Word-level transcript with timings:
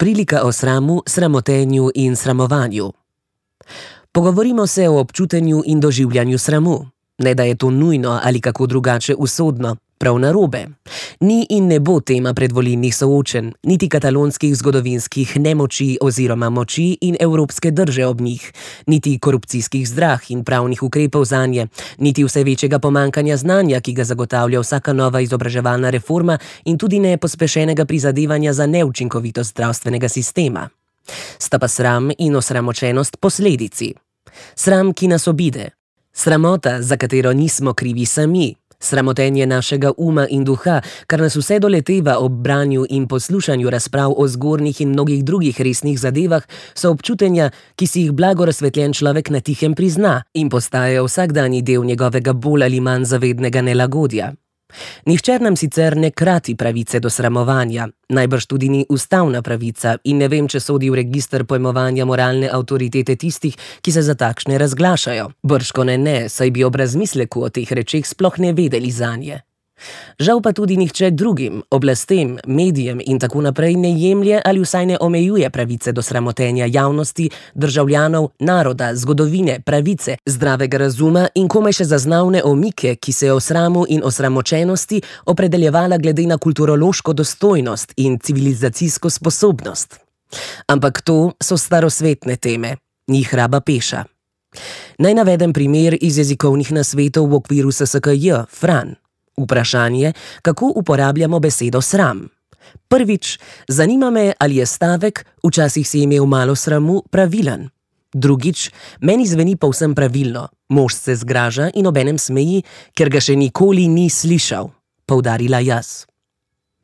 Prilika 0.00 0.44
o 0.44 0.52
sramu, 0.52 1.02
sramotenju 1.06 1.90
in 1.94 2.16
sramovanju. 2.16 2.92
Pogovorimo 4.12 4.66
se 4.66 4.88
o 4.88 5.00
občutenju 5.00 5.62
in 5.66 5.80
doživljanju 5.80 6.38
sramu. 6.38 6.86
Ne 7.18 7.34
da 7.34 7.42
je 7.42 7.54
to 7.54 7.70
nujno 7.70 8.20
ali 8.22 8.40
kako 8.40 8.66
drugače 8.66 9.14
usodno, 9.14 9.76
prav 10.00 10.18
narobe. 10.18 10.66
Ni 11.20 11.46
in 11.50 11.66
ne 11.66 11.78
bo 11.80 12.00
tema 12.00 12.32
predvolilnih 12.34 12.96
soočen, 12.96 13.52
niti 13.62 13.88
katalonskih 13.88 14.56
zgodovinskih 14.56 15.36
nemoči 15.36 15.98
oziroma 16.00 16.48
moči 16.50 16.98
in 17.00 17.16
evropske 17.20 17.70
drže 17.70 18.06
ob 18.06 18.20
njih, 18.20 18.52
niti 18.86 19.18
korupcijskih 19.18 19.88
zdrah 19.88 20.30
in 20.30 20.44
pravnih 20.44 20.82
ukrepov 20.82 21.24
za 21.24 21.46
nje, 21.46 21.66
niti 21.98 22.24
vse 22.24 22.44
večjega 22.44 22.78
pomankanja 22.78 23.36
znanja, 23.36 23.80
ki 23.80 23.92
ga 23.92 24.04
zagotavlja 24.04 24.60
vsaka 24.60 24.92
nova 24.92 25.20
izobraževalna 25.20 25.90
reforma 25.90 26.38
in 26.64 26.78
tudi 26.78 26.98
ne 26.98 27.16
pospešenega 27.16 27.84
prizadevanja 27.84 28.52
za 28.52 28.66
neučinkovitost 28.66 29.50
zdravstvenega 29.50 30.08
sistema. 30.08 30.68
Sta 31.38 31.58
pa 31.58 31.68
sram 31.68 32.10
in 32.18 32.36
osramočenost 32.36 33.20
posledici. 33.20 33.92
Sram, 34.54 34.92
ki 34.92 35.08
nas 35.08 35.28
obide. 35.28 35.70
Sramota, 36.12 36.82
za 36.82 36.96
katero 36.96 37.32
nismo 37.32 37.74
krivi 37.74 38.06
sami, 38.06 38.54
Sramotenje 38.80 39.46
našega 39.46 39.92
uma 39.96 40.26
in 40.28 40.44
duha, 40.44 40.80
kar 41.06 41.20
nas 41.20 41.36
vse 41.36 41.58
doleteva 41.60 42.18
ob 42.18 42.32
branju 42.32 42.86
in 42.88 43.06
poslušanju 43.08 43.70
razprav 43.70 44.14
o 44.16 44.28
zgornjih 44.28 44.80
in 44.80 44.92
mnogih 44.96 45.24
drugih 45.24 45.60
resnih 45.60 45.98
zadevah, 46.00 46.42
so 46.74 46.90
občutenja, 46.90 47.50
ki 47.76 47.86
si 47.86 48.06
jih 48.06 48.12
blago 48.12 48.48
razsvetljen 48.48 48.96
človek 48.96 49.30
na 49.30 49.40
tihem 49.40 49.74
prizna 49.74 50.22
in 50.34 50.48
postajajo 50.48 51.04
vsakdanji 51.04 51.62
del 51.62 51.84
njegovega 51.84 52.32
bolj 52.32 52.64
ali 52.64 52.80
manj 52.80 53.04
zavednega 53.04 53.62
nelagodja. 53.62 54.32
Nihče 55.06 55.38
nam 55.40 55.56
sicer 55.56 55.96
ne 55.96 56.10
krati 56.10 56.54
pravice 56.54 57.00
do 57.00 57.10
sramovanja, 57.10 57.88
najbrž 58.08 58.46
tudi 58.46 58.68
ni 58.68 58.84
ustavna 58.88 59.42
pravica 59.42 59.96
in 60.04 60.18
ne 60.18 60.28
vem, 60.28 60.48
če 60.48 60.60
sodi 60.60 60.90
v 60.90 61.02
registr 61.02 61.44
pojmovanja 61.44 62.04
moralne 62.04 62.50
avtoritete 62.52 63.16
tistih, 63.16 63.56
ki 63.80 63.92
se 63.92 64.02
za 64.02 64.14
takšne 64.14 64.58
razglašajo. 64.58 65.30
Brško 65.42 65.84
ne 65.84 65.98
ne, 65.98 66.18
saj 66.28 66.50
bi 66.50 66.64
ob 66.64 66.76
razmisleku 66.76 67.44
o 67.44 67.48
teh 67.48 67.72
rečeh 67.72 68.06
sploh 68.06 68.38
ne 68.38 68.52
vedeli 68.52 68.90
za 68.90 69.16
nje. 69.16 69.42
Žal 70.18 70.40
pa 70.42 70.52
tudi 70.52 70.76
nihče 70.76 71.10
drugim, 71.10 71.62
oblastem, 71.70 72.38
medijem 72.46 73.00
in 73.06 73.18
tako 73.18 73.40
naprej 73.40 73.76
ne 73.76 73.92
jemlje 74.00 74.40
ali 74.44 74.60
vsaj 74.60 74.86
ne 74.86 74.96
omejuje 75.00 75.50
pravice 75.50 75.92
do 75.92 76.02
sramotenja 76.02 76.66
javnosti, 76.66 77.30
državljanov, 77.54 78.28
naroda, 78.38 78.94
zgodovine, 78.94 79.60
pravice, 79.60 80.16
zdravega 80.26 80.78
razuma 80.78 81.28
in 81.34 81.48
komaj 81.48 81.80
še 81.80 81.84
zaznavne 81.84 82.42
omike, 82.44 82.96
ki 82.96 83.12
se 83.12 83.26
je 83.26 83.32
o 83.32 83.40
sramu 83.40 83.86
in 83.88 84.04
osramočenosti 84.04 85.02
opredeljevala 85.26 85.98
glede 85.98 86.26
na 86.26 86.38
kulturološko 86.38 87.12
dostojnost 87.12 87.92
in 87.96 88.18
civilizacijsko 88.18 89.10
sposobnost. 89.10 90.00
Ampak 90.66 91.00
to 91.00 91.32
so 91.42 91.56
starosvetne 91.56 92.36
teme, 92.36 92.76
njih 93.08 93.34
raba 93.34 93.60
peša. 93.60 94.04
Naj 94.98 95.14
navedem 95.14 95.52
primer 95.52 95.96
iz 96.00 96.18
jezikovnih 96.18 96.72
nasvetov 96.72 97.30
v 97.30 97.38
okviru 97.38 97.72
SSKJ, 97.72 98.46
Fran. 98.50 98.94
Vprašanje, 99.38 100.12
kako 100.42 100.72
uporabljamo 100.76 101.40
besedo 101.40 101.80
sram. 101.80 102.28
Prvič, 102.88 103.38
zanima 103.68 104.10
me, 104.10 104.32
ali 104.38 104.56
je 104.56 104.66
stavek, 104.66 105.24
včasih 105.46 105.88
si 105.88 106.02
imel 106.02 106.26
malo 106.26 106.54
sramu, 106.54 107.02
pravilen. 107.10 107.68
Drugič, 108.12 108.70
meni 109.00 109.26
zveni 109.26 109.56
povsem 109.56 109.94
pravilno, 109.94 110.48
mož 110.68 110.94
se 110.94 111.14
zgraža 111.14 111.70
in 111.74 111.86
obenem 111.86 112.18
smeji, 112.18 112.64
ker 112.94 113.08
ga 113.08 113.22
še 113.22 113.36
nikoli 113.38 113.86
ni 113.88 114.10
slišal, 114.10 114.70
poudarila 115.06 115.62
jaz. 115.62 116.09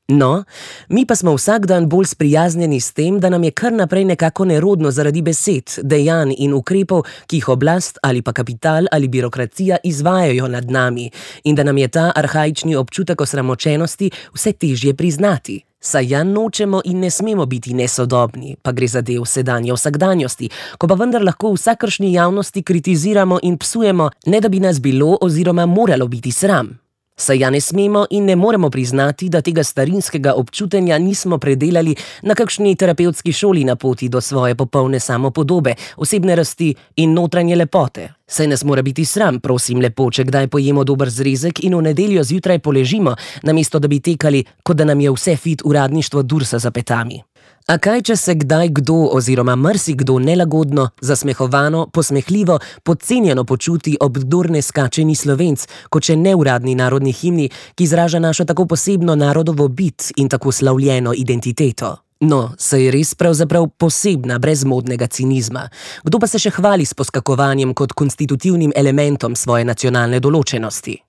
No, 0.09 0.45
mi 0.89 1.07
pa 1.07 1.15
smo 1.15 1.35
vsak 1.35 1.67
dan 1.67 1.89
bolj 1.89 2.07
sprijaznjeni 2.07 2.81
s 2.81 2.93
tem, 2.93 3.19
da 3.21 3.29
nam 3.29 3.45
je 3.45 3.51
kar 3.51 3.73
naprej 3.73 4.05
nekako 4.05 4.45
nerodno 4.45 4.91
zaradi 4.91 5.23
besed, 5.23 5.81
dejanj 5.83 6.31
in 6.39 6.55
ukrepov, 6.55 7.03
ki 7.27 7.41
jih 7.41 7.49
oblast 7.49 7.99
ali 8.03 8.23
pa 8.23 8.33
kapital 8.33 8.87
ali 8.93 9.09
birokracija 9.09 9.77
izvajajo 9.84 10.49
nad 10.49 10.71
nami, 10.71 11.11
in 11.45 11.55
da 11.55 11.65
nam 11.65 11.78
je 11.78 11.89
ta 11.89 12.12
arhajični 12.15 12.77
občutek 12.77 13.21
osramočenosti 13.21 14.11
vse 14.34 14.53
težje 14.53 14.95
priznati. 14.95 15.62
Saj 15.81 16.09
ja 16.09 16.25
nočemo 16.25 16.81
in 16.84 17.00
ne 17.00 17.11
smemo 17.11 17.47
biti 17.47 17.75
nesodobni, 17.75 18.56
pa 18.62 18.72
gre 18.72 18.87
za 18.87 19.00
del 19.00 19.25
sedanje 19.25 19.72
vsakdanjosti, 19.72 20.49
ko 20.78 20.87
pa 20.87 20.95
vendar 20.95 21.22
lahko 21.22 21.53
vsakršni 21.53 22.12
javnosti 22.12 22.62
kritiziramo 22.62 23.39
in 23.43 23.59
psujemo, 23.59 24.11
ne 24.27 24.41
da 24.41 24.49
bi 24.49 24.61
nas 24.61 24.81
bilo 24.81 25.19
oziroma 25.21 25.66
moralo 25.66 26.06
biti 26.06 26.33
sram. 26.33 26.85
Saj 27.19 27.38
ja 27.38 27.50
ne 27.50 27.60
smemo 27.60 28.06
in 28.10 28.25
ne 28.25 28.37
moremo 28.37 28.71
priznati, 28.71 29.28
da 29.28 29.41
tega 29.41 29.65
starinskega 29.65 30.34
občutenja 30.37 30.99
nismo 30.99 31.38
predelali 31.38 31.94
na 32.22 32.34
kakšni 32.34 32.75
terapevtski 32.77 33.32
šoli 33.32 33.65
na 33.65 33.77
poti 33.77 34.09
do 34.09 34.21
svoje 34.21 34.54
popolne 34.54 35.00
samopodobe, 35.00 35.75
osebne 35.97 36.37
rasti 36.37 36.75
in 36.97 37.15
notranje 37.15 37.56
lepote. 37.56 38.09
Saj 38.27 38.47
nas 38.47 38.65
mora 38.65 38.82
biti 38.82 39.04
sram, 39.04 39.41
prosim 39.41 39.81
lepo, 39.81 40.10
če 40.10 40.25
kdaj 40.28 40.49
pojemo 40.53 40.84
dober 40.84 41.10
zrezek 41.10 41.65
in 41.65 41.78
v 41.78 41.82
nedeljo 41.88 42.25
zjutraj 42.25 42.59
poležimo, 42.59 43.16
namesto 43.43 43.78
da 43.78 43.88
bi 43.88 44.00
tekali, 44.00 44.44
kot 44.62 44.77
da 44.77 44.84
nam 44.84 45.00
je 45.00 45.10
vse 45.10 45.37
fit 45.37 45.62
uradništvo 45.65 46.22
dursa 46.22 46.59
za 46.59 46.71
petami. 46.71 47.22
A 47.66 47.81
kaj, 47.82 48.04
če 48.06 48.15
se 48.15 48.34
kdaj 48.38 48.69
kdo 48.78 48.94
oziroma 49.19 49.56
marsikdo 49.59 50.21
nelagodno, 50.22 50.84
zasmehovano, 51.03 51.88
posmehljivo, 51.91 52.60
podcenjeno 52.87 53.43
počuti 53.44 53.97
ob 54.00 54.21
kdorne 54.22 54.60
skačeni 54.62 55.16
slovenc, 55.19 55.65
kot 55.91 56.06
še 56.06 56.15
neuradni 56.15 56.77
narodni 56.78 57.10
himni, 57.10 57.49
ki 57.75 57.88
izraža 57.88 58.21
našo 58.22 58.47
tako 58.47 58.69
posebno 58.71 59.16
narodovo 59.19 59.66
bit 59.69 60.12
in 60.16 60.31
tako 60.31 60.53
slavljeno 60.54 61.15
identiteto? 61.19 61.97
No, 62.21 62.54
se 62.59 62.84
je 62.84 62.93
res 62.94 63.16
pravzaprav 63.19 63.66
posebna, 63.75 64.38
brez 64.38 64.62
modnega 64.65 65.10
cinizma. 65.10 65.66
Kdo 66.06 66.22
pa 66.22 66.31
se 66.31 66.38
še 66.38 66.54
hvali 66.54 66.87
s 66.87 66.94
poskakovanjem 66.94 67.75
kot 67.75 67.98
konstitutivnim 67.98 68.71
elementom 68.78 69.34
svoje 69.34 69.66
nacionalne 69.66 70.22
določenosti? 70.22 71.00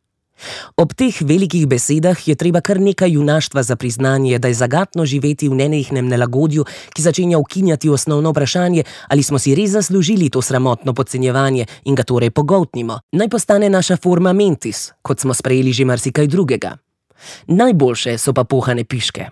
Ob 0.77 0.93
teh 0.93 1.15
velikih 1.21 1.65
besedah 1.67 2.17
je 2.27 2.35
treba 2.35 2.61
kar 2.61 2.79
nekaj 2.81 3.11
junaštva 3.11 3.63
za 3.63 3.75
priznanje, 3.75 4.39
da 4.39 4.47
je 4.47 4.53
zagatno 4.53 5.05
živeti 5.05 5.49
v 5.49 5.55
nenehnem 5.55 6.07
nelagodju, 6.07 6.65
ki 6.93 7.01
začenja 7.01 7.37
ukinjati 7.37 7.89
osnovno 7.89 8.31
vprašanje, 8.31 8.83
ali 9.07 9.23
smo 9.23 9.39
si 9.39 9.55
res 9.55 9.71
zaslužili 9.71 10.29
to 10.29 10.41
sramotno 10.41 10.93
podcenjevanje 10.93 11.65
in 11.85 11.95
ga 11.95 12.03
torej 12.03 12.29
pogotnimo. 12.29 12.99
Naj 13.11 13.29
postane 13.29 13.69
naša 13.69 13.97
forma 13.97 14.33
mentis, 14.33 14.91
kot 15.01 15.19
smo 15.19 15.33
sprejeli 15.33 15.73
že 15.73 15.85
marsikaj 15.85 16.27
drugega. 16.27 16.77
Najboljše 17.47 18.17
so 18.17 18.33
pa 18.33 18.43
pohane 18.43 18.83
piške. 18.83 19.29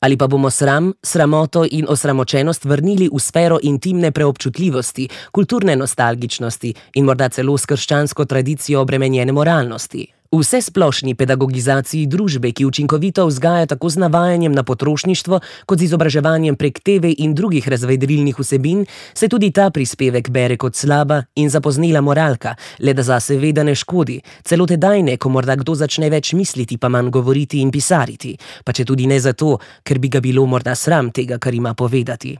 Ali 0.00 0.16
pa 0.16 0.26
bomo 0.26 0.50
sram, 0.50 0.92
sramoto 1.02 1.64
in 1.70 1.86
osramočenost 1.88 2.64
vrnili 2.64 3.08
v 3.12 3.20
sfero 3.20 3.58
intimne 3.62 4.10
preobčutljivosti, 4.12 5.08
kulturne 5.32 5.76
nostalgičnosti 5.76 6.74
in 6.94 7.04
morda 7.04 7.28
celo 7.28 7.58
s 7.58 7.66
krščansko 7.66 8.24
tradicijo 8.24 8.80
obremenjene 8.80 9.32
moralnosti. 9.32 10.17
Vse 10.28 10.58
splošni 10.60 11.14
pedagogizaciji 11.16 12.06
družbe, 12.06 12.50
ki 12.52 12.66
učinkovito 12.68 13.24
vzgaja 13.26 13.66
tako 13.66 13.88
z 13.88 13.96
navajanjem 13.96 14.52
na 14.52 14.62
potrošništvo, 14.62 15.40
kot 15.66 15.78
z 15.78 15.86
izobraževanjem 15.86 16.56
prek 16.56 16.80
TV 16.84 17.14
in 17.16 17.32
drugih 17.34 17.68
razvedrilnih 17.68 18.36
vsebin, 18.38 18.84
se 19.14 19.28
tudi 19.28 19.48
ta 19.50 19.70
prispevek 19.70 20.28
bere 20.30 20.56
kot 20.60 20.76
slaba 20.76 21.22
in 21.34 21.48
zapoznila 21.48 22.00
moralka, 22.00 22.54
le 22.78 22.92
da 22.92 23.02
za 23.02 23.20
seveda 23.20 23.64
ne 23.64 23.72
škodi, 23.74 24.20
celo 24.44 24.66
tedaj 24.66 25.02
ne, 25.02 25.16
ko 25.16 25.32
morda 25.32 25.56
kdo 25.56 25.74
začne 25.74 26.10
več 26.12 26.34
misliti, 26.36 26.76
pa 26.76 26.90
manj 26.92 27.08
govoriti 27.08 27.62
in 27.64 27.70
pisariti, 27.72 28.34
pa 28.64 28.72
če 28.76 28.84
tudi 28.84 29.06
ne 29.08 29.16
zato, 29.20 29.56
ker 29.82 29.98
bi 29.98 30.10
ga 30.12 30.20
bilo 30.20 30.44
morda 30.44 30.74
sram 30.74 31.08
tega, 31.08 31.38
kar 31.38 31.54
ima 31.54 31.72
povedati. 31.72 32.36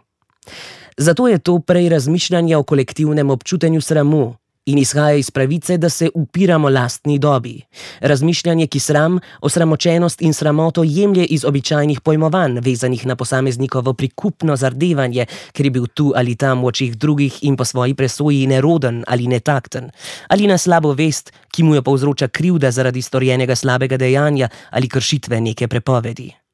Zato 0.99 1.28
je 1.28 1.38
to 1.38 1.56
prej 1.59 1.88
razmišljanje 1.88 2.56
o 2.56 2.62
kolektivnem 2.69 3.31
občutenju 3.31 3.81
sramu, 3.81 4.34
in 4.68 4.78
izhaja 4.78 5.16
iz 5.16 5.30
pravice, 5.30 5.78
da 5.78 5.88
se 5.88 6.10
upiramo 6.14 6.68
lastni 6.68 7.18
dobi. 7.18 7.62
Razmišljanje, 8.00 8.66
ki 8.66 8.80
sram, 8.80 9.18
osramočenost 9.40 10.22
in 10.22 10.34
sramoto 10.34 10.82
jemlje 10.84 11.24
iz 11.24 11.44
običajnih 11.44 12.00
pojmovanj, 12.00 12.60
vezanih 12.60 13.06
na 13.06 13.16
posameznikovo 13.16 13.94
prikupno 13.94 14.56
zardevanje, 14.56 15.26
ker 15.52 15.66
je 15.66 15.70
bil 15.70 15.87
tu 15.87 16.12
ali 16.16 16.37
tam 16.37 16.62
v 16.62 16.72
očih 16.72 16.98
drugih 16.98 17.38
in 17.43 17.56
po 17.56 17.64
svoji 17.64 17.94
presoji 17.94 18.46
neroden 18.46 19.04
ali 19.06 19.26
netakten, 19.26 19.90
ali 20.28 20.46
na 20.46 20.58
slabo 20.58 20.93
vest, 20.93 21.32
ki 21.52 21.62
mu 21.62 21.75
jo 21.75 21.82
povzroča 21.82 22.28
krivda 22.28 22.70
zaradi 22.70 23.02
storjenega 23.02 23.56
slabega 23.56 23.96
dejanja 23.96 24.48
ali 24.70 24.88
kršitve 24.88 25.40
neke 25.40 25.69
prepovedi. 25.69 26.47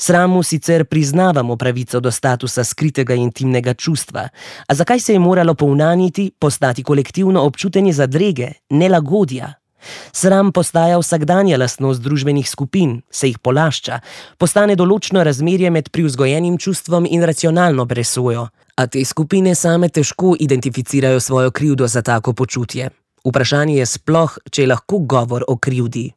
Sramu 0.00 0.42
sicer 0.42 0.84
priznavamo 0.84 1.56
pravico 1.56 2.00
do 2.00 2.10
statusa 2.10 2.64
skritega 2.64 3.14
intimnega 3.14 3.74
čustva, 3.74 4.28
a 4.66 4.74
zakaj 4.74 5.00
se 5.00 5.12
je 5.12 5.18
moralo 5.18 5.54
povnaniti, 5.54 6.30
postati 6.38 6.82
kolektivno 6.82 7.42
občutenje 7.42 7.92
zadrege, 7.92 8.48
nelagodja? 8.70 9.52
Sram 10.12 10.52
postaja 10.52 10.98
vsakdanja 10.98 11.58
lastnost 11.58 12.00
družbenih 12.00 12.48
skupin, 12.48 13.02
se 13.10 13.28
jih 13.28 13.38
polašča, 13.38 14.00
postane 14.38 14.76
določno 14.76 15.24
razmerje 15.24 15.70
med 15.70 15.90
privzgojenim 15.90 16.56
čustvom 16.58 17.06
in 17.10 17.24
racionalno 17.24 17.86
presojo, 17.86 18.46
a 18.76 18.86
te 18.86 19.04
skupine 19.04 19.54
same 19.54 19.88
težko 19.88 20.32
identificirajo 20.40 21.20
svojo 21.20 21.50
krivdo 21.50 21.86
za 21.86 22.02
tako 22.02 22.32
počutje. 22.32 22.88
Vprašanje 23.24 23.76
je 23.76 23.86
sploh, 23.86 24.38
če 24.50 24.62
je 24.62 24.72
lahko 24.72 24.98
govor 24.98 25.44
o 25.48 25.56
krivdi. 25.56 26.08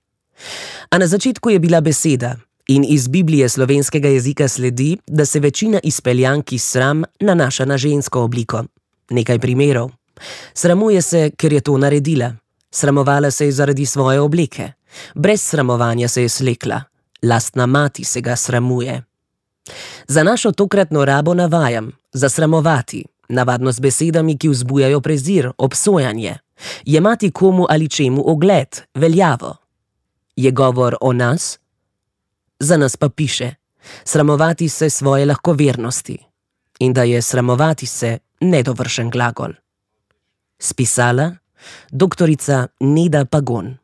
A 0.89 0.97
na 0.97 1.07
začetku 1.07 1.49
je 1.49 1.59
bila 1.59 1.81
beseda, 1.81 2.35
In 2.67 2.85
iz 2.87 3.07
Biblije 3.07 3.49
slovenskega 3.49 4.07
jezika 4.07 4.47
sledi, 4.47 4.97
da 5.07 5.25
se 5.25 5.39
večina 5.39 5.79
izpeljank 5.83 6.53
iz 6.53 6.63
sram 6.63 7.03
nanaša 7.19 7.65
na 7.65 7.77
žensko 7.77 8.21
obliko. 8.21 8.63
Nekaj 9.09 9.39
primerov. 9.39 9.91
Sramuje 10.53 11.01
se, 11.01 11.31
ker 11.37 11.53
je 11.53 11.61
to 11.61 11.77
naredila. 11.77 12.35
Sramovala 12.71 13.31
se 13.31 13.45
je 13.45 13.51
zaradi 13.51 13.85
svoje 13.85 14.19
obleke. 14.19 14.71
Brez 15.15 15.41
sramovanja 15.41 16.07
se 16.07 16.21
je 16.21 16.29
slekla. 16.29 16.81
Lastna 17.23 17.65
mati 17.65 18.03
se 18.03 18.21
ga 18.21 18.35
sramuje. 18.35 19.03
Za 20.07 20.23
našo 20.23 20.51
tokratno 20.51 21.05
rabo 21.05 21.33
navajam: 21.33 21.91
zasramovati, 22.13 23.05
navadno 23.29 23.71
z 23.71 23.79
besedami, 23.79 24.37
ki 24.37 24.49
vzbujajo 24.49 25.01
prezir, 25.01 25.51
obsojanje. 25.57 26.37
Jemati 26.85 27.31
komu 27.31 27.65
ali 27.69 27.89
čemu 27.89 28.23
ogled, 28.31 28.81
veljavo. 28.93 29.55
Je 30.35 30.51
govor 30.51 30.95
o 31.01 31.13
nas? 31.13 31.59
Za 32.59 32.77
nas 32.77 32.97
pa 32.97 33.09
piše: 33.09 33.55
sramovati 34.03 34.69
se 34.69 34.89
svoje 34.89 35.25
lahkovernosti. 35.25 36.17
In 36.79 36.93
da 36.93 37.03
je 37.03 37.21
sramovati 37.21 37.85
se 37.85 38.17
nedovršen 38.39 39.09
glagol. 39.09 39.53
Spisala 40.59 41.35
doktorica 41.91 42.67
Neda 42.79 43.25
Pagon. 43.25 43.77